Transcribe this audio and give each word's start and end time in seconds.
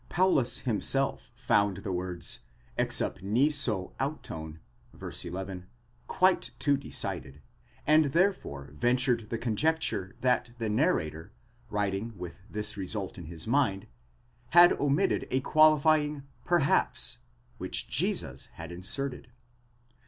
Paulus 0.09 0.61
himself 0.61 1.31
found 1.35 1.77
the 1.77 1.91
words 1.91 2.41
ἐξυπνίσω 2.79 3.93
αὐτὸν 3.99 4.57
(v. 4.95 5.27
11) 5.27 5.67
quite 6.07 6.49
too 6.57 6.75
decided, 6.75 7.39
and 7.85 8.05
therefore 8.05 8.71
ventured 8.73 9.29
the 9.29 9.37
conjecture 9.37 10.15
that 10.21 10.53
the 10.57 10.69
narrator, 10.69 11.31
writing 11.69 12.17
with 12.17 12.39
the 12.49 12.73
result 12.77 13.19
in 13.19 13.25
his 13.27 13.45
mind, 13.45 13.85
had 14.49 14.73
omitted 14.79 15.27
a 15.29 15.39
qualifying 15.41 16.23
perhaps, 16.45 17.19
which 17.59 17.87
Jesus 17.87 18.47
had 18.53 18.71
inserted. 18.71 19.27